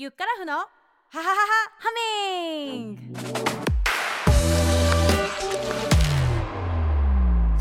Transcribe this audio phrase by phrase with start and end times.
[0.00, 0.66] ゆっからふのはは
[1.18, 1.36] はは
[1.78, 1.90] ハ
[2.64, 3.02] ミング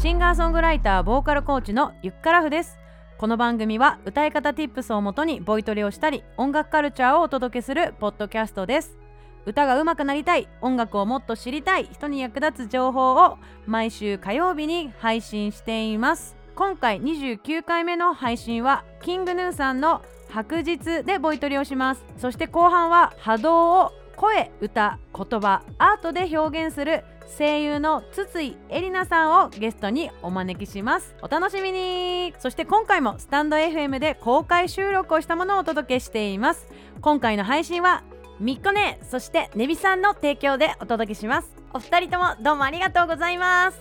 [0.02, 2.80] シンガーソングライターボーカルコーチのゆっからふです。
[3.18, 8.98] この番組は歌い方 Tips をもとにボイトレをしたり音楽カルチャーをお届けするポッドキャストです。
[9.46, 16.38] 歌が上手くなりたい音楽をもっと知りたい人に役立つ情報を毎週火曜日に配信しています。
[16.56, 22.06] 今回29回目の配信はキングヌーさんの白日でボイトレをします。
[22.18, 27.04] そして後半は波動を声歌言葉アートで表現する
[27.38, 31.16] 声優の筒井絵里奈さんをゲストにお招きします。
[31.22, 32.34] お楽しみに。
[32.40, 36.68] そして今回もスタンド FM で公開収録をしたものをお届けしています。
[37.02, 38.04] 今回の配信は
[38.40, 41.56] みっこねそしてねびさんの提供でお届けします。
[41.74, 43.80] お二人ともどうもありがとうございます。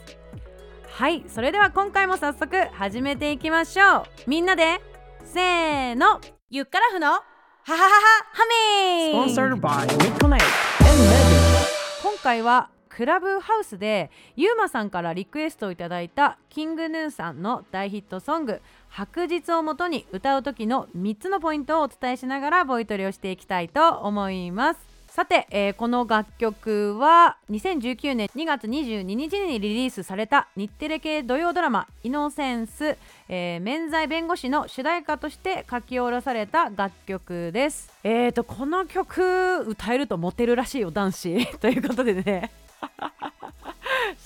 [0.90, 4.02] はいそれでは今回も早速始めていきましょう。
[4.26, 4.80] みんなで
[5.24, 6.20] せーの。
[6.50, 7.20] ゆっからふのはは
[7.66, 7.90] はは
[8.32, 8.42] ハ
[9.04, 10.40] ミン Sponsored by Mid-Connect and Megan.
[12.02, 24.87] 今回はクラブハウスでゆうまさんからリクエストをいただいたキングヌーさんの大ヒットソング「白日」をもとに歌う時の3つのポイントをお伝えしながらボイトレをしていきたいと思います
[25.18, 32.96] さて、えーこの楽曲は2019年2月22日にリリースされた日テレ系土曜ドラマ「イノセンス、
[33.28, 37.90] えー免罪弁護士」の主題歌として書き下ろされた楽曲です。
[38.04, 41.46] えーとこの曲歌えるとモテるらしいよ男子。
[41.58, 42.52] ということでね。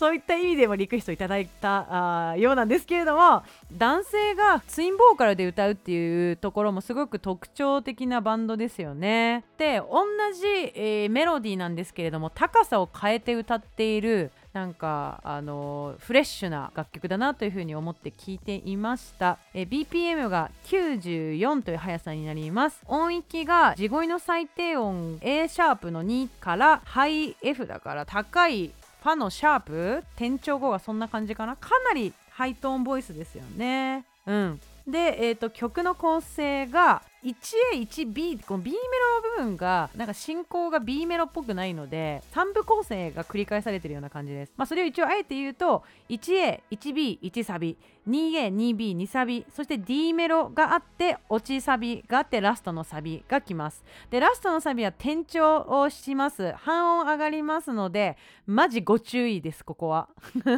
[0.03, 9.45] そういった意味でもリクエストいただいたあようなんですけれども男性がツインボーカルで歌うっていうところもすごく特徴的なバンドですよね。
[9.59, 10.03] で同
[10.35, 31.57] じ、えーメロディーなんですけれども高さを変えて歌っているなんかあのーフレッシュな楽曲だなというふうに思って聞いていました、え BPM が94という速さになります音域が地声の最低音 A シャープの2からハイ F だから高いファのシャープ転調後がそんな感じかな？
[31.57, 34.05] かなりハイトーンボイスですよね。
[34.27, 34.61] うん。
[34.87, 47.79] で、えー、と曲の構成が 1A1B この B メロの部分がなんか進行が B メロっぽくないので3部構成が繰り返されてるような感じです、まあ、それを一応あえて言うと 1A1B1 サビ
[48.09, 53.85] 2A2B2 サビそして D メロがあって落ちサビがあってラストのサビが来ます。
[54.11, 56.53] でラストのサビは転調をします。
[56.53, 58.17] 半音上がりますので
[58.47, 60.09] マジご注意ですここは。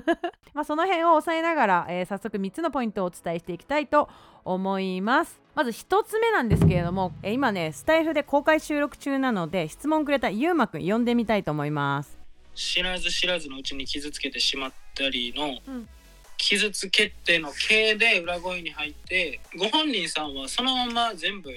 [0.54, 4.08] まその辺を押さえながら、えー早速3つのポイントをお伝えしていきたいと
[4.44, 5.43] 思います。
[5.54, 12.18] まず1つ目なんですけれども、えー今ねスタイフで公開収録中なので質問くれたゆうまくん呼んでみたいと思います。
[12.54, 15.88] 知らず知らずのうちに傷つけてしまったりの、うん。
[16.36, 21.50] 傷つけての形で裏声に入ってご本人さんはそのまま全部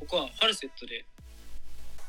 [0.00, 1.04] ここはファルセットで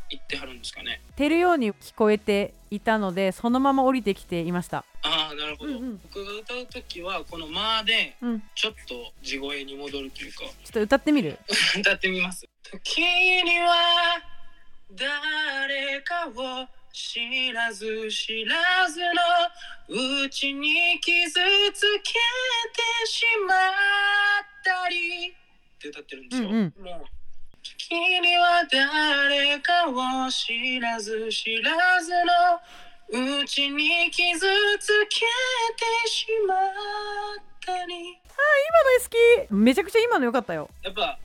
[0.10, 1.02] 言ってはるんですかね。
[1.16, 4.86] てるように聞こえていたのでそのまま降りてきていました。
[5.02, 6.02] ああなるほど、うんうん。
[6.04, 8.44] 僕が歌う時はこの「間」でうん。
[8.56, 10.40] ちょっと地声に戻るというか。
[10.40, 11.38] ちょっと歌ってみる？
[11.80, 14.22] 歌ってみます時には
[14.92, 21.32] 誰かを知らず知らずのうちに傷
[21.74, 23.60] つけてしまっ
[24.64, 25.34] たりっ
[25.80, 26.84] て歌ってるんですよ、うんうん。
[26.84, 27.19] もう
[27.90, 32.12] 時には誰かを知らず知らず
[33.12, 34.46] のうちに傷
[34.80, 35.26] つけ
[36.06, 36.58] てしまっ
[37.66, 38.20] たり今の
[39.02, 40.70] 好きめちゃくちゃ今の良かったよ。
[40.84, 41.18] やっぱ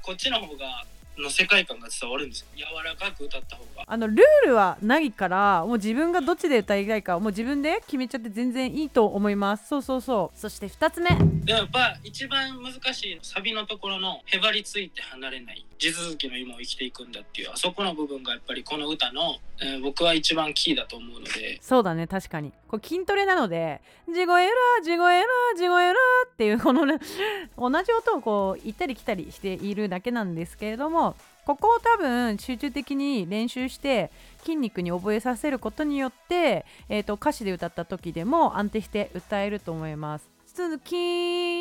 [0.00, 0.84] こっちの方が
[1.18, 2.46] の世界観が伝わるんですよ。
[2.56, 3.82] 柔らかく歌った方が。
[3.84, 9.66] あのルールはないからもう自分がどっちで歌いたいかもう自分で決めちゃって全然いいと思います。
[9.66, 10.38] そうそうそう。
[10.38, 11.10] そして2つ目。
[11.16, 24.52] でもやっぱ一番難しいサビのところのへばりついて離れない地続きの今を生きていくんだっていうあそこの部分がやっぱりこの歌の、えー僕は一番キーだと思うのでそうだね確かにこれ筋トレなので「地声ら
[24.84, 25.26] 地声ら
[25.56, 25.94] 地声ら」
[26.26, 26.98] っていうこのね
[27.58, 34.12] 同じ音をこう行ったり来たりしているだけなんですけれどもここを多分集中的に練習して
[34.42, 40.31] 筋肉に覚えさせることによって、えー、と歌詞で歌った時でも安定して歌えると思います。
[40.54, 40.92] 続き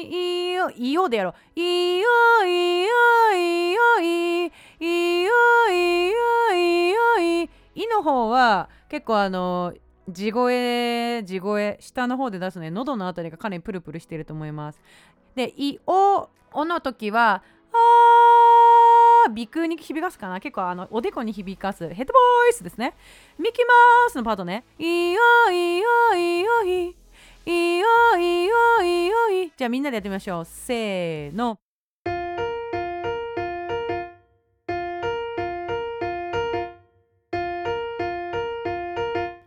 [0.02, 2.10] いいよいいよでやろういいよ
[2.46, 2.94] いいよ
[3.34, 5.32] いいよいいいいよ
[5.70, 9.74] いいよいいよいいいの方は結構あの
[10.10, 14.82] 地声地声下の方で出すね喉のあたりがかなりプルプルしていると思います
[15.36, 22.94] でいおおの時はあー鼻腔に響かすかな結構あのおでこに響かすヘッドボイスですね
[23.40, 23.74] ミキマ
[24.08, 27.01] ウスのパートねいいよいいよいいよい
[27.46, 29.52] いよいよいよい。
[29.58, 30.46] じゃあみんなでやってみましょう。
[30.46, 31.60] せーの。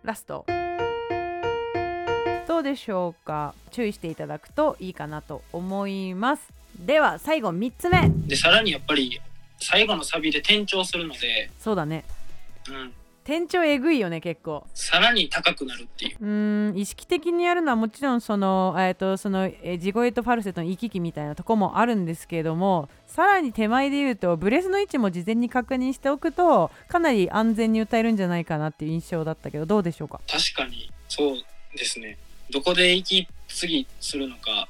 [0.02, 0.44] ラスト。
[2.48, 3.54] どうでしょうか？
[3.70, 6.52] 注意していただくといいかなと思います。
[6.78, 8.10] では最後3つ目。
[8.26, 9.20] でさらにやっぱり
[9.60, 11.50] 最後のサビで転調するので。
[11.60, 12.04] そうだね。
[12.68, 12.92] うん。
[13.26, 14.66] 転調えぐいよね結構。
[14.74, 16.16] さらに高くなるっていう。
[16.20, 30.20] うーん意識的にやるのはもちろんその,、えー、とそのえー地声とファルセットの行き来みたいなとこもあるんですけれどもさらに手前で言うとブレスの位置も事前に確認しておくとかなり安全に歌えるんじゃないかなっていう印象だったけどどうでしょうか？
[30.30, 31.36] 確かにそう
[31.76, 32.18] ですね。
[32.50, 34.68] どこで息継ぎするのか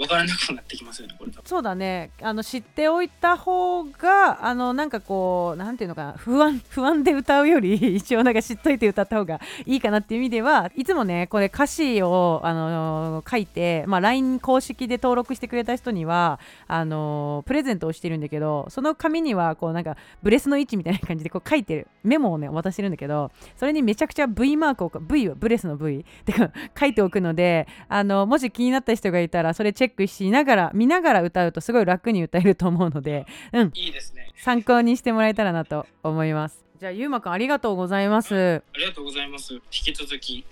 [0.00, 2.10] 分からなくなってきますよねこれそうだね。
[2.22, 6.12] あの知っておいた方があのなんかこうなんていうのかな。
[6.16, 26.34] 不安不安で歌うより 一応なんか知っといて歌った方がいいかなっていう意味ではいつもねこれ歌詞をあの書いて、まあ、LINE 公式で登録してくれた人にはあのプレゼントをしてるんだけどその紙にはこうなんかブレスの位置みたいな感じでこう書いてるメモをね渡してるんだけどそれにめちゃくちゃ V マークを V はブレスの V で
[26.78, 33.72] 書いておくのであのもし気になった人がいたらそれチェックしながら見ながら歌うとすごい楽に歌えると思うのでうん。
[33.74, 34.28] いいですね。
[34.36, 36.64] 参考にしてもらえたらなと思います。
[36.78, 38.62] じゃあゆうまくんありがとうございます。
[38.74, 39.54] ありがとうございます。
[39.54, 40.44] 引き続き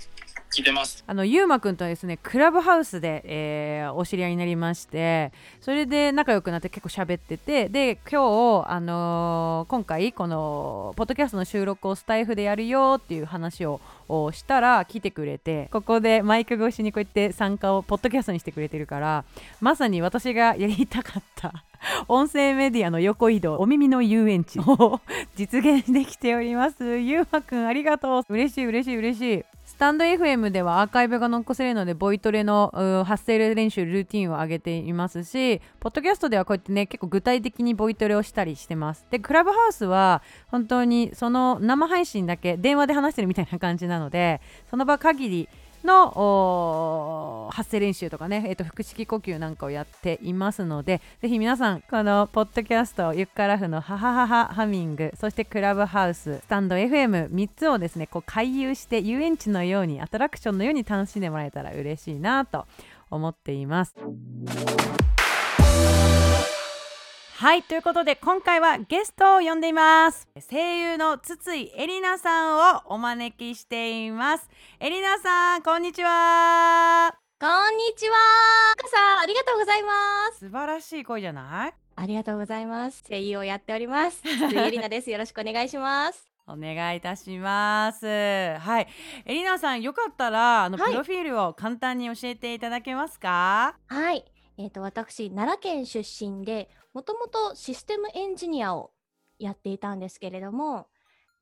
[0.51, 1.05] 聞いてます。
[1.07, 13.81] あのゆうまくんとはですねクラブハウスで、えーお知り合いになりましてそれで仲良くなって結構喋っててで今日、あのー今回このポッドキャストの収録をスタイフでやるよっていう話を
[14.33, 19.25] したら来てくれてここでマイク越しにこうやって参加をポッドキャストにしてくれてるから
[19.61, 21.65] まさに私がやりたかった
[22.09, 25.01] 音声メディアの横移動お耳の遊園地を
[25.37, 26.99] 実現できております。
[26.99, 28.23] ゆうまくんありがとう。
[28.29, 29.45] 嬉しい嬉しい嬉しい。
[29.79, 39.07] スタンド FM ではアーカイブが残せるのでボイトレの発声練習ルーティンを上げていますしポッドキャストではこうやってね結構具体的にボイトレをしたりしてます。
[39.09, 45.49] でクラブハウスは本当にその生配信だけ電話で話してるみたいな感じなのでその場限り
[45.85, 62.67] の発声練習とかね、えー、と腹式呼吸なんかをやっていますのでぜひ皆さんこのポッドキャストゆっかラフのハハハハハミングそしてクラブハウススタンド FM3 つをですねこう回遊して遊園地のようにアトラクションのように楽しんでもらえたら嬉しいなと
[63.11, 63.95] 思っています。
[67.41, 74.49] はいということで今回はゲストを呼んでいます声優の筒井エリナさんをお招きしています
[74.81, 78.17] エリナさんこんにちはこんにちは。
[78.77, 80.41] かさん、ありがとうございます。
[80.41, 81.75] 素晴らしい声じゃない？
[81.95, 83.05] ありがとうございます。
[83.09, 84.21] 声優をやっております。
[84.27, 85.09] 筒井エリナです。
[85.09, 86.29] よろしくお願いします。
[86.49, 88.89] お願いいたしますはい
[89.25, 93.77] エリナさんよかったらあの、はいプロフィールを簡単に教えていただけますか？
[93.87, 94.25] はい。
[94.61, 98.91] えっ、と、私、奈良県出身で、もともとシステムエンジニアを
[99.39, 100.89] やっていたんですけれども、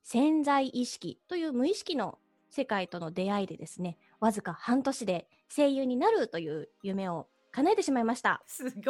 [0.02, 2.18] 潜在意識という無意識の
[2.50, 8.42] 世界との出会いでですね、わずか半年で声優になるという夢を叶えてしまいました。
[8.46, 8.82] すごい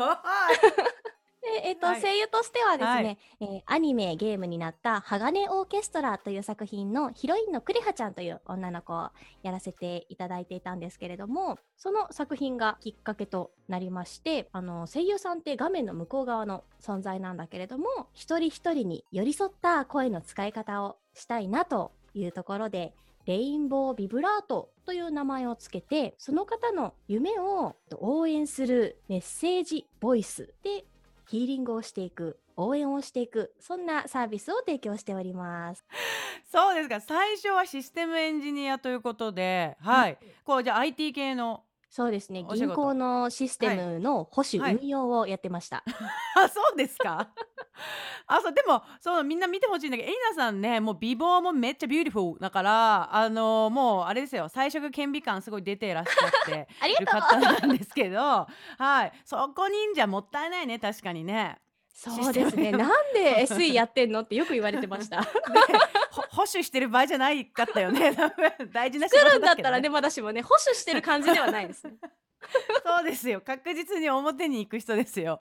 [1.65, 2.01] えっとはい。
[2.01, 3.19] 声優としてはですね、はい。
[3.41, 9.11] えーアニメゲームになった「鋼オーケストラ」という作品のヒロインのクリハちゃんという女の子を
[9.43, 22.95] やらせていただいていたんですけれどもその作品がきっかけとなりましてあの声優さんって画面の向こう側の存在なんだけれども一人一人に寄り添った声の使い方をしたいなというところで
[23.27, 30.85] レインボービブラートという名前をつけてその方の夢を応援するメッセージボイスで
[31.27, 35.85] ヒーリングをしていく応援をしていくそんなサービスを提供しております。
[36.51, 37.01] そうですか。
[37.01, 40.19] 最初はシステムエンジニアということではい。
[40.45, 42.45] こうじゃあ IT 系のそうですね。
[42.49, 42.67] お仕事。
[42.67, 44.75] 銀行のシステムの保守はい。
[44.77, 45.83] 運用をやってました。
[46.37, 47.29] あそうですか。
[48.27, 54.49] あそうでもそうみんな見てほしいんだけどエリナさんねもう美貌もめっちゃビューティフルだからあのもうあれですよ。
[54.49, 57.21] 才色兼備すごい出てらっしゃって ありがとう。
[57.21, 58.19] 方なんですけど
[58.79, 59.13] はい。
[59.25, 61.59] そこにんじゃもったいないね確かにね
[61.97, 62.73] そうですね。
[62.73, 65.23] なんで SE やってんのってよく言われてました。
[65.23, 65.27] で
[66.13, 68.15] ほ保守してる場合じゃないかったよね
[68.71, 71.95] 大事な仕作る事だけど、んだったらね、まだしもね、保守してる感じではないですね。
[72.85, 75.41] そうですよ確実に表に行く人ですよ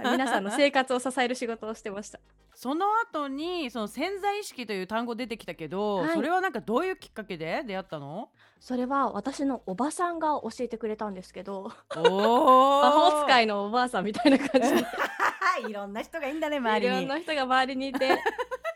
[0.00, 2.18] 皆さんの生活を支える仕事をしてました。
[2.54, 8.30] その後にその潜在意識という単語出てきたけど、はいそれはなんかどういうきっかけで出会ったの？
[8.60, 14.86] それは私のおばさんが教えてくれたんですけど、おお魔法使いのおばあさんみたいな感じで。
[15.58, 16.92] いろんな人がいいんだね周りに。
[16.92, 18.18] いろんな人が周りにいて。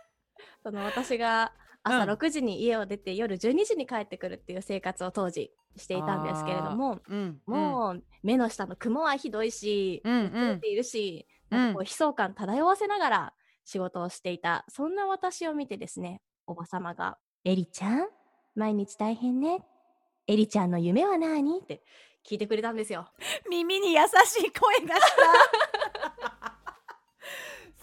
[0.63, 2.11] その私が朝うん。
[2.11, 7.41] 6時に家を出て夜12時に帰ってくるっていう生活を当時していたんですけれどもうん。
[7.47, 10.31] もう目の下の雲はひどいし、うんうん。
[10.31, 18.09] 狂っているし、なんかこう悲壮感漂わせながら仕事をしていたそんな私を見てですねおばさまが「エリちゃん
[18.55, 19.65] 毎日大変ね。
[20.27, 21.83] エリちゃんの夢は何って
[22.27, 23.09] 聞いてくれたんですよ。
[23.49, 25.68] 耳に優しい声がした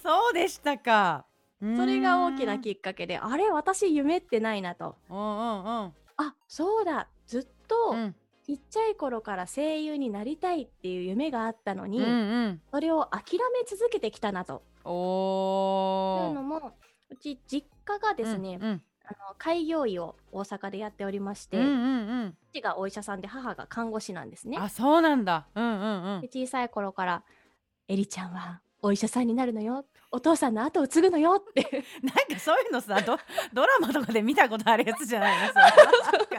[0.06, 1.26] そうでしたか。
[1.60, 4.96] それが大きなききっかけで、あれ私夢ってないなと。
[5.10, 5.94] うんうんうん。
[6.18, 7.08] あ、そうだ。
[7.26, 8.16] ずっとうん。
[8.46, 12.62] ちっちゃい頃から声優になりたいっていう夢があったのに、うんうん。
[12.70, 14.62] それを諦め続けてきたなと。
[14.84, 16.30] とおー。
[16.30, 16.74] いうのも、
[17.10, 18.84] うち実家がですね、うん。
[19.06, 22.38] あの開業医を大阪でやっておりまして、うんうんうん。
[22.54, 24.58] 父がお医者さんで母が看護師なんですね。
[24.60, 25.48] あそうなんだ。
[25.56, 26.22] うんうんうん。
[26.22, 27.24] で小さい頃から
[27.88, 29.86] 「エリちゃんはお医者さんになるのよ。
[30.12, 31.84] お父さんの後を継ぐのよ」って。
[32.04, 33.18] なんかそういうのさド
[33.52, 35.54] ドラマとかで見たことあるやつじゃないの？
[35.54, 35.62] それ。
[35.62, 35.70] な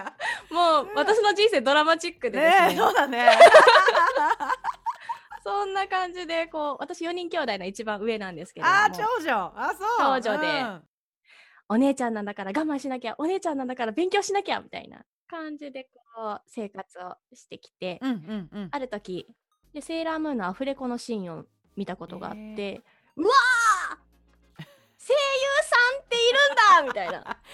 [0.05, 0.17] んか。
[0.51, 2.67] もう私の人生ドラマチックでですね。
[2.69, 3.31] ねえそうだね。
[5.43, 8.79] そんな感じでこう私4人兄弟の一番上なんですけれども。
[8.79, 9.53] あー長女。
[9.57, 9.89] あそう。
[9.99, 10.61] 長女で。
[10.61, 10.83] うん。
[11.69, 18.69] お姉ちゃんなんだから我慢しなきゃお姉ちゃんなんだから勉強しなきゃみたいな感じでこう生活をしてきて、うんうんうん。
[18.71, 19.27] ある時
[19.73, 21.45] でセーラームーンのアフレコのシーンを
[21.77, 22.83] 見たことがあって、へ
[23.17, 24.07] うわー
[24.99, 25.19] 声優
[25.63, 27.39] さんっているんだみたいな。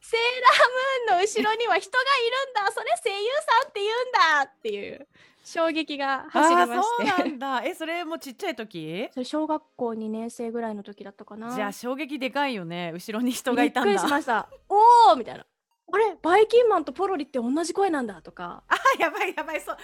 [0.00, 2.72] セーラームーンの後ろには人がいるんだ。
[2.72, 3.28] それ声優
[3.62, 5.06] さんって言うんだっていう
[5.44, 7.62] 衝撃が走りまあーそうなしてんだ。
[7.64, 9.08] えそれもちっちゃい時？
[9.12, 11.54] それ小学校2年生ぐらいの時だったかな。
[11.54, 12.90] じゃあ衝撃でかいよね。
[12.92, 13.90] 後ろに人がいたんだ。
[13.90, 14.48] びっくりしました。
[14.68, 15.46] おおみたいな。
[15.90, 18.62] あれバイキンマンとポロリって同じ声なんだとか。
[18.68, 19.60] あやばいやばい。
[19.60, 19.76] そう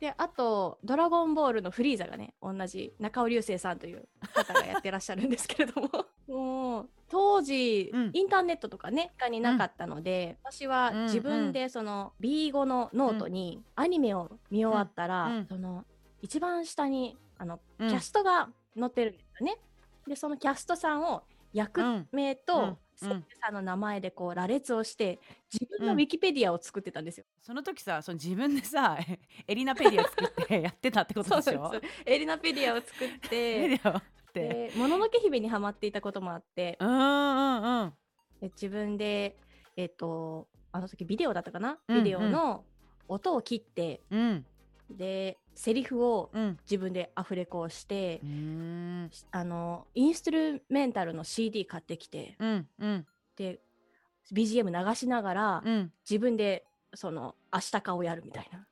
[0.00, 5.88] であと「ドラゴンボール」のフリーザがね同じ中尾隆聖さんという方がやってらっしゃるんですけれども。
[6.28, 8.10] もう当時、うん。
[8.12, 15.36] インターネットとかね他になかったので、私はうん自分でその B5 のノートにアニメを見終わったら、うん。
[15.36, 15.46] うん。
[15.46, 15.84] その
[16.20, 17.88] 一番下にあの、うん。
[17.88, 19.58] キャストが載ってるんですよね。
[20.06, 21.80] でそのキャストさんを役
[22.12, 22.78] 名とうん。
[23.00, 25.20] 声優さんの名前でこう羅列をして
[25.52, 25.98] 自分のうん。
[25.98, 27.24] ウィキペディアを作ってたんですよ。
[27.40, 28.98] その時さその自分でさ
[29.46, 31.72] エリナペディア作ってやってたってことでしょ？
[32.04, 33.78] エリナペディアを作っペ
[34.32, 34.72] て。
[34.76, 36.76] もののけ姫にハマっていたこともあって。
[36.80, 37.92] うんうんうん
[38.40, 39.36] で自分で
[39.76, 42.04] えっ、とあの時ビデオだったかな、うんうん。
[42.04, 42.64] ビデオの
[43.08, 44.46] 音を切ってうん。
[44.90, 46.58] でセリフをうん。
[46.62, 49.10] 自分でアフレコをしてう、ん。
[49.32, 52.36] あのインストゥルメンタルの CD 買ってきて。
[52.38, 53.06] うんうん。
[53.36, 53.60] で
[54.32, 55.92] BGM 流しながら、うん。
[56.08, 58.66] 自分でその明日かをやるみたいな。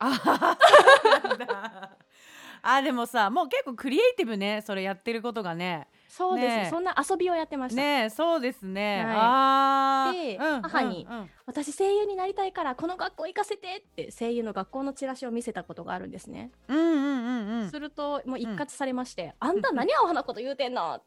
[2.63, 5.87] ああでもさもう結構クリエイティブねそれやってることがね。
[6.09, 6.63] そうです、ね。
[6.67, 6.69] え。
[6.69, 7.81] そんな遊びをやってました。
[7.81, 10.17] ねそうですね、はい。
[10.27, 11.17] でうん母にうん。
[11.17, 16.51] うん私声優になりたいからこの学校行かせてって声優の学校のチラシを見せたことがあるんですね。
[16.67, 17.69] うんうんうんうん。
[17.71, 21.01] するともう一括されまして「あんた何アホなこと言うてんの?」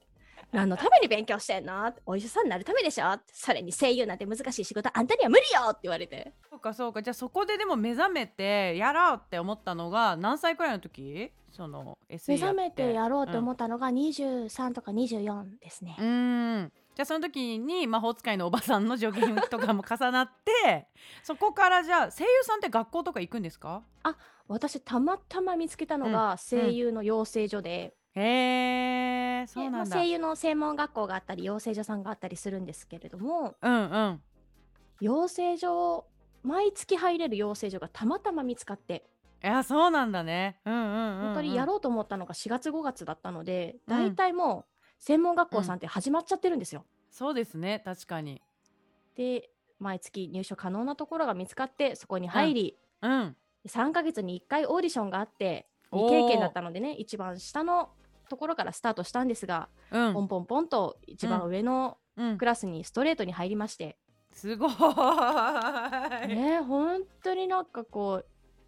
[0.52, 1.92] 何のために勉強してんの？
[2.07, 3.19] お医者さんになるためでしょ？
[3.33, 6.33] それに声優なんて難しい仕事あんたには無理よって言われて。
[6.50, 7.02] そうかそうか。
[7.02, 11.30] じゃあそこででも目覚めてやろうって思ったのが何歳くらいの時？
[11.52, 15.97] その SE 目覚めてやろうとっ思ったのが23とか24ですね。
[15.99, 16.02] う。
[16.04, 16.73] ん。
[16.95, 20.30] じゃあその時に魔法使いのおばさんの助言とかも重なっ
[20.64, 20.88] て
[21.23, 23.83] そこからじゃあ声優さんって学校とか行くんですか？
[24.49, 29.79] 私たまたま見つけたのが声優の養成所で,へえで、そうなんだ。
[29.79, 34.23] まあ声優の専門学校があったり養成所さんがあったりするんですけれどもうんうん。
[35.00, 36.07] 養成所
[36.43, 39.05] 毎月入れる養成所がたまたま見つかって。
[39.43, 40.61] いやそうなんだね。
[40.64, 43.97] うんうんうん、うん、本当にやろうと思ったのが4月5月だったので、うん。
[43.97, 46.85] 大体もう専門学校さんって始まっちゃってるんですよ。
[47.11, 48.43] そうですね確かに。
[49.17, 53.37] で毎月入所可能なところが見つかってそこに入り、うん。
[53.67, 57.90] 3ヶ月に1回オーディションがあって未経験だったのでね一番下の
[58.30, 60.14] ところからスタートしたんですが、うん。
[60.14, 62.38] ポンポンポンと一番上のうん。
[62.38, 63.96] クラスにストレートに入りまして、
[64.32, 64.70] すごい、
[66.28, 68.26] ね本当になんかこう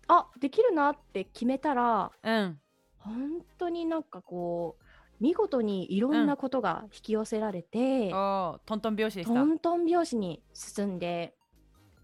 [0.09, 2.59] あできるなって決めたらうん。
[2.99, 4.85] 本当になんかこう
[5.21, 9.35] 見事にいろんなことが引き寄せられて、おートントン拍子でした。
[9.35, 11.35] トントン拍子に進んで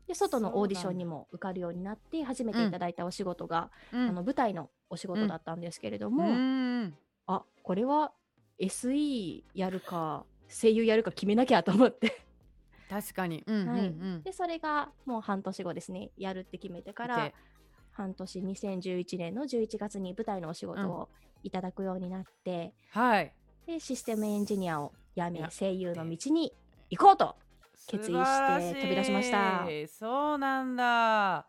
[0.06, 4.08] で外のオーディションにも受かるようになって初めていただいたお仕事が、うん。
[4.08, 6.84] あの舞台のお仕事だったんですけれどうも、ん。
[6.86, 6.90] あ
[7.68, 8.12] これは
[8.58, 12.22] SE やるか声優やるか決めなきゃと思って。
[12.88, 13.44] 確かに。
[13.46, 13.80] うんうんはい。
[13.80, 14.22] うん。
[14.22, 16.08] でそれがもう半年後ですね。
[16.16, 17.34] やるって決めてからで
[17.92, 21.10] 半年2011年の11月に舞台のお仕事を
[21.42, 23.34] いただくようになって、はい。
[23.66, 26.54] でシステムエンジニアを辞めいや声優の道に
[26.88, 27.36] 行こうと
[27.86, 29.66] 決意して飛び出しました。
[29.88, 31.46] そうなんだ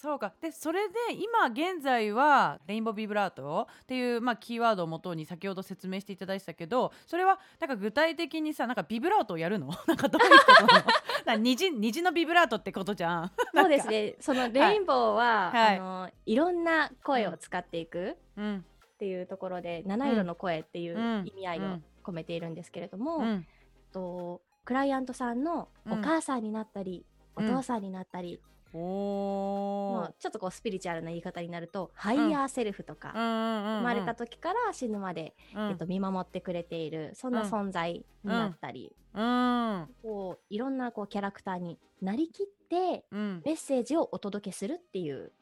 [0.00, 0.32] そうか。
[0.40, 9.66] でそれで今現在はレインボービブラートっていう、まあ、キーワードをもとに先ほど説明していただいてたけどそれはなんか具体的にさなんかビブラートをやるの？
[9.88, 10.84] なんかどういうことなの？
[11.26, 13.32] な虹虹のビブラートってことじゃん。
[13.52, 14.14] そうですね。
[14.20, 15.78] そのレインボーは、はい。
[15.78, 18.64] あのいろんな声を使っていくうん。
[18.94, 21.26] っていうところで、七色の声っていううん。
[21.26, 23.46] 意味合いをうん込めているんですけれども、うん。
[23.92, 27.04] とクライアントさんのお母さんになったり、
[27.36, 27.50] うん。
[27.50, 28.40] お父さんになったり、
[28.74, 35.68] おもーうちょっとこうスピリチュアルな言い方になると、 higher self とか、生まれた時から死ぬまで、うん。
[35.70, 37.48] えっと、見守ってくれているそんなうん。
[37.50, 39.88] 存在になったり、うん。
[40.02, 43.42] こういろんなこうキャラクターになりきってうん。
[43.44, 45.32] メッセージをお届けするっていう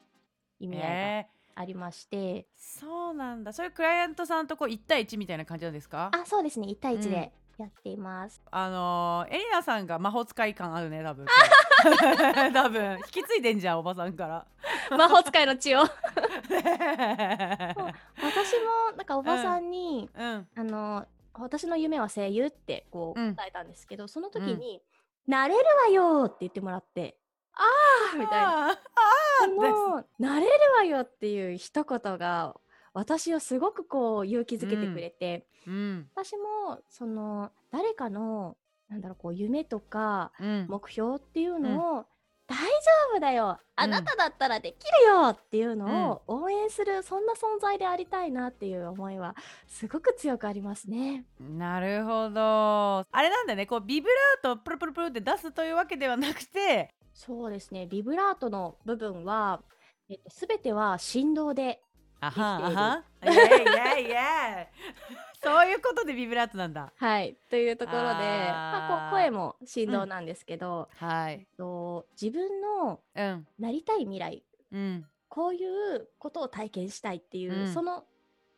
[0.59, 3.51] 意味合いがえありまして、ーそうなんだ。
[3.51, 6.11] それクライアントさんとこう1対1みたいな感じなんですか？
[6.13, 6.67] あそうですね。
[6.67, 7.09] 1対1うん。
[7.11, 11.25] でやっています、あのーエリナさんが魔法使い感あるね多分
[12.53, 12.97] 多分。
[12.97, 14.45] 引き継いでんじゃんおばさんから。
[14.97, 15.79] 魔法使いの血を。
[15.81, 15.89] 私
[16.55, 17.87] も
[18.95, 20.47] なんかおばさんに、うん。
[20.55, 23.35] あの私の夢は声優ってこううん。
[23.35, 24.81] 答えたんですけど、その時に
[25.27, 27.17] 「なれるわよ!」って言ってもらって
[27.53, 27.61] 「あ
[28.13, 28.71] あ!」みたいな。
[28.71, 28.77] あー！
[29.45, 32.55] その「なれるわよ!」っていう一言が
[32.93, 36.09] 私をすごくこう勇気づけてくれて、うん。
[36.15, 38.57] 私もその誰かの
[38.89, 40.65] なんだろうこう夢とかうん。
[40.69, 42.05] 目標っていうのを、
[42.47, 42.63] 大丈
[43.13, 43.91] 夫だよあうん。
[43.91, 49.35] なただったらできるよっていうのを応援する、そんな存在でありたいなっていう思いは
[49.67, 51.25] すごく強くありますね。
[51.39, 53.05] なるほど。
[53.11, 56.89] あれなんだねこうビブラートをプルプルプルって出すというわけではなくて。
[57.13, 59.61] そうですねビブラートの部分は、
[60.07, 61.81] えっと、全ては振動で
[62.19, 64.67] あはあはイエイイエイイエイ。
[65.41, 66.91] そういうことでビブラートなんだ。
[66.95, 71.47] はいというところでまあ、こう声も振動なんですけど、はい。
[71.57, 73.47] と自分のうん。
[73.59, 75.05] なりたい未来うん。
[75.29, 77.73] こういうことを体験したいっていう、うん。
[77.73, 78.05] その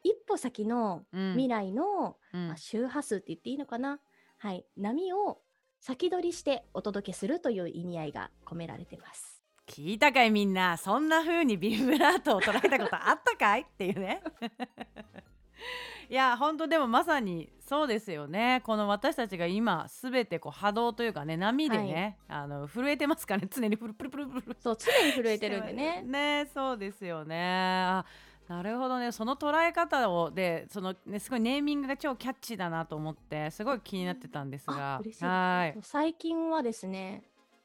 [0.03, 1.31] 一歩先のうん。
[1.33, 2.47] 未来の、うん。
[2.47, 3.99] まあ、周波数って言っていいのかな、
[4.37, 5.41] はい、波を
[5.81, 9.28] 先取りしてお届けするという意味合いが込められてます。
[9.69, 10.77] 聞いたかいみんな。
[10.77, 13.61] そんな風にビブラートを捉えたことあったかい？
[13.61, 14.21] っていうね。
[16.09, 18.63] いや本当でもまさにそうですよね。
[18.65, 23.47] この私たちが今すべてこう波動というかね波でね、あの震えてますからね。
[23.51, 26.01] 常にプルプルプルプルそう常に震えてるんでね。
[26.01, 26.49] ね。
[26.51, 27.83] そうですよね。
[27.85, 28.05] あ
[28.47, 29.11] なるほどね。
[29.11, 34.95] その捉え方をでそのねすごいネーミングが超キャッチーだなと思ってすごい気になってたんですが。
[34.95, 35.77] あ嬉しいですはい。
[35.83, 37.21] 最近はですね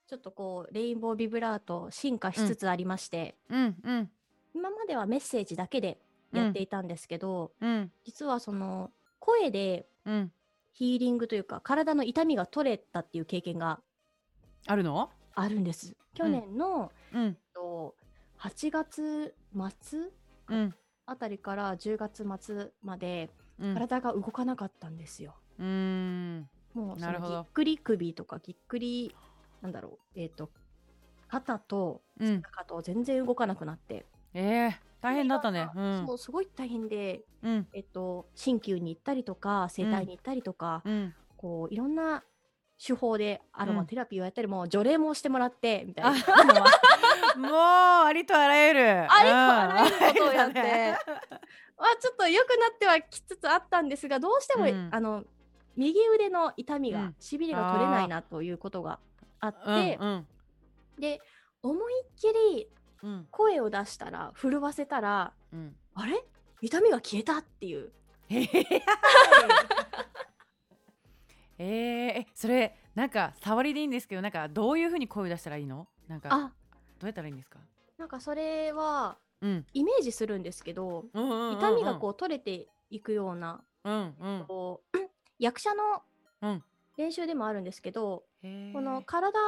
[0.06, 4.10] ちょっとこうレインボービブラート進化しつつありまして、うんうん。
[4.54, 5.98] 今まではメッセージだけで
[6.32, 10.32] やっていたんですけど、うん実はその声でうん。
[10.72, 13.80] ヒーリングというか体の痛みが取れたっていう経験が
[14.66, 15.08] あるの？
[15.34, 15.96] あるんです。
[16.14, 17.24] 去年の、うん。
[17.26, 17.94] えっと
[18.40, 19.34] 8月
[19.80, 20.00] 末
[20.48, 20.74] うん。
[21.06, 23.74] あたりから10月末までうん。
[23.74, 25.34] 体が動かなかったんですよ。
[25.58, 26.48] うーん。
[26.74, 29.14] もうぎっくり首とかぎっくり
[29.64, 30.20] なんだろう。
[30.20, 30.50] えっ、と
[31.26, 32.42] 肩とうん。
[32.42, 35.68] 肩と全然動かなくなって、えー、大変だったね。
[35.74, 36.06] うん。
[36.06, 37.66] そうすごい大変でうん。
[37.72, 41.14] えっ、と鍼灸に行ったりとか整体に行ったりとか、うん。
[41.38, 42.22] こういろんな
[42.84, 46.10] 手法でアロうんマテラピーをやったり、もう除霊もしてもらってみたいな。
[46.10, 47.52] あもう
[48.06, 48.80] ありとあらゆる。
[49.10, 50.64] ありとあらゆることをやって、うん。
[50.66, 50.68] ま
[51.86, 54.90] あちょっと良くなってはきつつあったんですがどうしても、うん。
[54.92, 55.24] あの
[55.74, 57.16] 右腕の痛みが、うん。
[57.18, 59.00] しびれが取れないなということが
[59.44, 60.26] あって、うんうん。
[60.98, 61.20] で
[61.62, 62.68] 思いっきり
[63.02, 63.26] うん。
[63.30, 65.76] 声を出したら震わせたらうん。
[65.94, 66.24] あれ？
[66.62, 67.92] 痛みが消えたっていう。
[68.30, 68.78] えー、
[71.58, 75.86] えそれなんか触りでいいんですけどなんかどういう風に声を出したらいいの？
[76.08, 76.52] なんかどあ
[77.02, 77.58] うやったらいいんですか？
[77.98, 79.66] なんかそれはうん。
[79.74, 81.58] イメージするんですけど、うんうんうんうん。
[81.58, 84.44] 痛みがこう取れていくようなうんうん。
[84.48, 84.98] こう
[85.38, 86.02] 役者の
[86.40, 86.64] うん。
[86.96, 88.24] 練習でもあるんですけど、
[88.72, 89.38] この体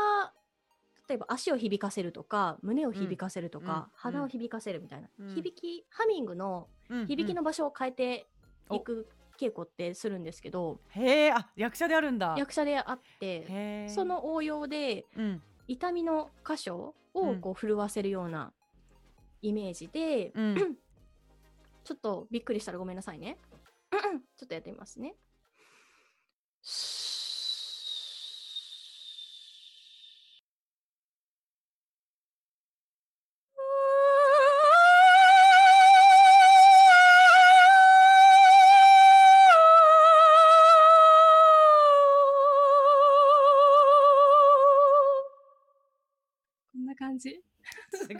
[1.08, 5.34] 例えば足を響かせるとか胸を響かせるとか、うん鼻を響かせるみたいな、うん。
[5.34, 8.26] 響きハミングのうん響きの場所を変えて
[8.70, 12.34] うんいく稽古ってするんですけど、へえあ役者であるんだ。
[12.38, 15.42] 役者であってその応用でうん。
[15.68, 17.30] 痛みの箇所うん。
[17.30, 18.52] をこう震わせるような
[19.42, 20.56] イメージで、うん。
[21.84, 23.38] ちょっとびっくりしたらごめんなさいね。
[24.36, 25.14] ちょっとやってみますね。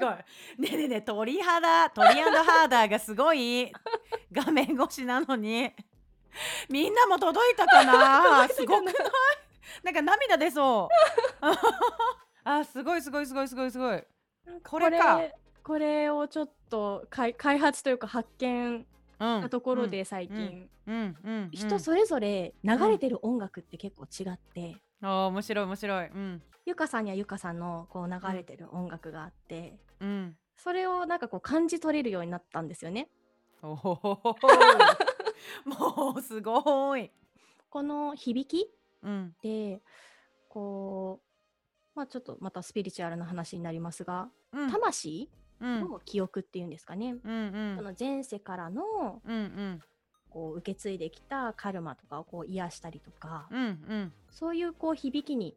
[0.06, 0.14] ごい。
[0.14, 3.72] ねえねえねえ鳥肌鳥ハーダーがすごい。
[4.32, 5.72] 画面越しなのに。
[6.68, 8.48] みんなも届いたかな？
[8.48, 8.94] すごくない？
[9.82, 10.94] なんか涙出そう。
[12.44, 14.04] あすごいすごいすごいすごいすごい。
[14.62, 15.20] これか。
[15.62, 18.86] これをちょっと開開発というか発見
[19.18, 19.38] うん。
[19.38, 20.94] したところで最近、うん。
[20.94, 21.16] うん。
[21.24, 21.50] うん。
[21.50, 26.06] 人それぞれ流れてる音楽って結構違って、あー面白い面白い。
[26.08, 26.42] うん。
[26.66, 30.36] ゆかさんにはゆかさんのこう流れてる音楽があって、うん。
[30.56, 33.08] それをなんかこう感じ取れるようになったんですよね。
[33.62, 34.34] も
[36.16, 37.10] うすごい。
[37.70, 38.70] この響き
[39.02, 39.34] うん。
[39.42, 39.80] で
[40.48, 41.20] こ
[41.94, 44.70] うまあちょっとまたスピリチュアルな話になりますが、うん。
[44.70, 45.28] 魂
[45.60, 45.80] うん。
[45.80, 47.76] の記憶っていうんですかね、うんうん。
[47.76, 49.82] その前世からのうんうん
[50.28, 54.12] こう受け継いできたカルマとかをこう癒したりとか、うんうん。
[54.30, 55.56] そういうこう響きに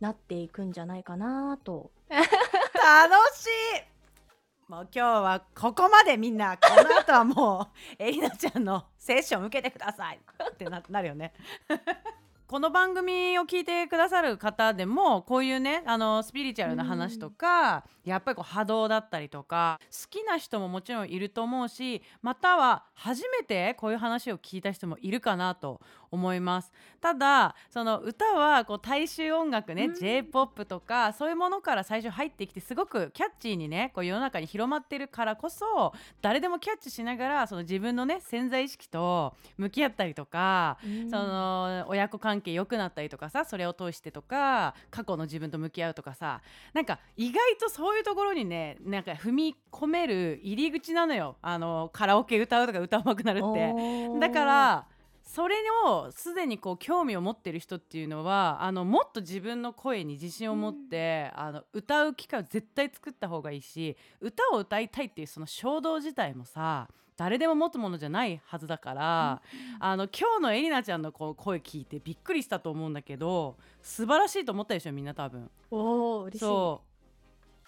[0.00, 1.92] なっていくんじゃないかなと。
[2.82, 4.70] 楽しい。
[4.70, 10.20] もう今日はここまでみんなこの後はもうエリナちゃんのセッション受けてください。
[10.50, 11.34] ってななるよね。
[12.46, 26.72] この番組を聞いてくださる方でもこういうねあのスピリチュアルな話とか、やっぱりこう波動だったりとか好きな人ももちろんいると思うしまたは初めてこういう話を聞いた人もいるかなと思います。
[27.00, 29.94] ただその歌はこう大衆音楽ね、うん。
[29.94, 40.78] J p o p とかそういうものから最初入ってきてすごくキャッチーにねこう世の中に広まってるからこそ誰でもキャッチしながらその自分のね潜在意識と向き合ったりとか
[41.10, 46.42] その親子関係良くなったりとかさそれを通してとか過去の自分と向き合うとかさ
[46.72, 51.36] なんか意外とそういうところにねなんか踏み込める入り口なのよ。
[51.42, 54.18] あのカラオケ歌うとか歌うまくなるって。
[54.18, 54.86] だから
[55.32, 55.54] それ
[55.86, 69.42] をすでにこう興味を持ってる人っていうのはあのもっと自分の声に自信を持って、あの歌う機会を絶対作った方がいいし歌を歌いたいっていうその衝動自体もさ誰でも持つものじゃないはずだから、
[69.78, 75.48] あの今日のエリナちゃんのこう声聞いてびっくりしたと思うんだけど素晴らしいと思ったでしょみんな多分。
[75.70, 76.89] おー嬉しい。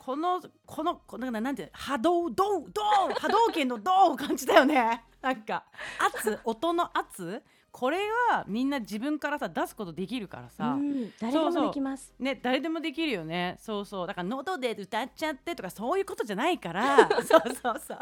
[0.04, 5.04] このこのこなんかなんて波動ドウドウ波動拳のドウを感じたよね。
[5.22, 5.64] なんか
[6.00, 7.40] 圧音の圧？
[7.70, 12.12] これがみんな自分からさ出すことできるからさ、うん、誰でもできます。
[12.18, 13.56] ね誰でもできるよね。
[13.60, 14.06] そうそう。
[14.08, 17.08] だから喉で歌っちゃってとかそういうことじゃないから。
[17.22, 17.98] そうそうそう。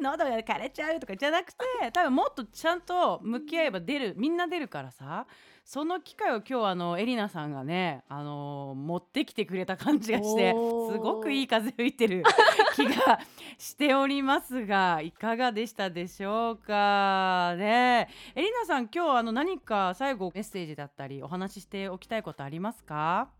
[0.00, 5.26] 喉が枯れちゃうとかじゃなくて多分もっとちゃんと向き合えば出るみんな出るからさ
[5.64, 10.56] その機会を今日あのエリナさんがね、あのー持ってきてくれた感じがしてす
[10.98, 12.24] ごくいい風吹いてる
[12.74, 13.20] 気が
[13.58, 17.54] しておりますがいかがでしたでしょうか？
[17.56, 18.08] ね。
[18.34, 23.30] エリナさん今日あの何か最後メッセージだったりお話ししておきたいことありますか？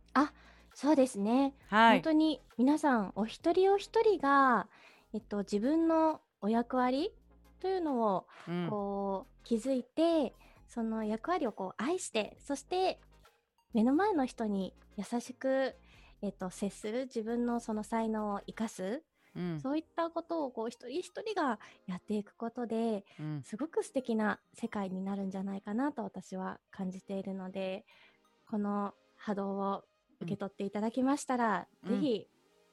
[0.75, 1.55] そうですね。
[1.69, 1.99] はい。
[1.99, 4.69] 本当に皆さんお一人お一人が、
[5.13, 7.13] えっと、自分のお役割
[7.61, 8.69] というのをうん。
[8.71, 10.35] こう気づいて
[10.73, 12.99] その役割をこう愛してそして
[13.75, 15.75] 目の前の人に優しく、
[16.23, 19.03] えっと、接する自分のその才能を生かす、
[19.37, 19.61] うん。
[19.61, 23.43] そういったことをこう一人一人がやっていくことでうん。
[23.43, 27.85] すごく素敵な世界になるんじゃないかなと私は感じているので
[28.47, 29.85] この波動を
[30.21, 32.01] 受け取っていただきましたら、うん。
[32.01, 32.27] ぜひ、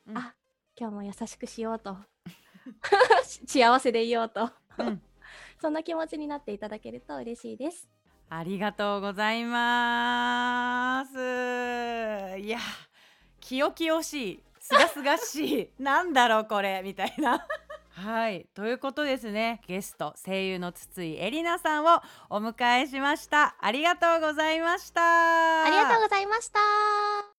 [0.08, 0.18] うん。
[0.18, 0.36] あ
[0.80, 1.98] 今日も優しくしようと。
[3.46, 4.50] 幸せでいようと。
[4.80, 5.02] うん
[5.62, 7.88] そんな気持ちになっていただけると嬉しいです。
[8.30, 11.18] ありがとうございます。
[12.38, 12.60] いや、
[13.40, 17.46] 清々しい、すがすがしい、 なんだろうこれみたいな。
[17.90, 19.62] はい、ということですね。
[19.68, 23.58] ゲスト声優の筒井絵里奈さんをお迎えしました。
[23.60, 25.64] ありがとうございました。
[25.66, 27.39] ありがとうございました。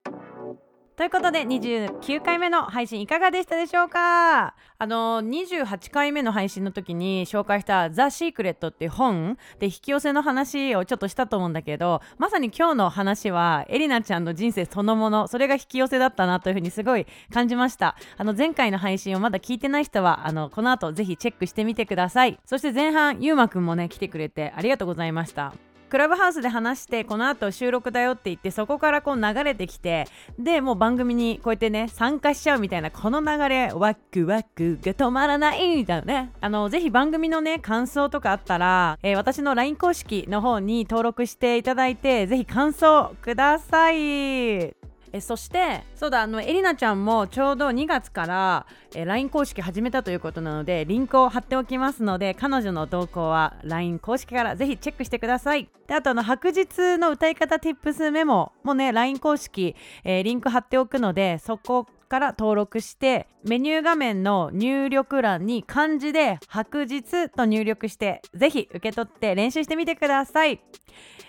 [1.00, 4.54] ということで29回目の配信いかがでしたでしょうか？
[4.78, 17.96] あの28回目の配信の時に紹介した「ザ・シークレット」っていう本で引き寄せの話をちょっとしたと思うんだけどまさに今日の話はエリナちゃんの人生そのものそれが引き寄せだったなというふうにすごい感じました。
[18.18, 22.38] あの前回の配信をまだ聞いてない人はあのこの後ぜひチェックしてみてください。
[22.44, 25.54] そして前半ゆうまくんもね来てくれてありがとうございました。
[25.90, 30.06] クラブハウスで話してこの後収録だよって言ってそこからこう流れてきて
[30.38, 36.32] でもう番組にこうやってね参加しちゃうみたいなこの流れワクワクが止まらないみたいなね。
[36.40, 44.89] あのぜひ番組のね感想とかあったら、えー私の LINE 公式の方に登録していただいてぜひ感想ください。
[45.12, 55.68] えそしてそうだあのエリナちゃんもちょうど2月から、え LINE 公式始めたということなのでリンクを貼っておきますので彼女の動向は LINE 公式からぜひチェックしてください。
[55.86, 70.60] であとあの白日の歌い方 Tips メモもね LINE 公式、えーリンク貼っておくのでそこから登録してメニュー画面の入力欄に漢字で白日と入力してぜひ受け取って練習してみてください。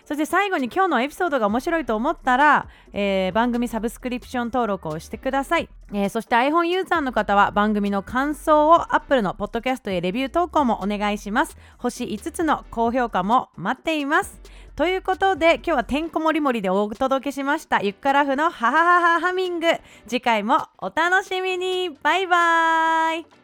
[0.05, 11.57] そして最後に今日のエピソードが面白いと思ったら、えー番組サブスクリプション登録をしてください、えーそして iPhone ユーザーの方は番組の感想を Apple のポッドキャストへレビュー投稿もお願いします。
[11.77, 14.39] 星5つの高評価も待っています。
[14.75, 17.81] ということで今日はてんこ盛り盛りでお届けしました。
[17.81, 19.67] ゆっくらふのハハハハハミング。
[20.07, 21.89] 次回もお楽しみに。
[22.01, 23.40] バイバイ。